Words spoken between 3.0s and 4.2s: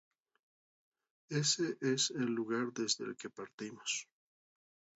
el que partimos.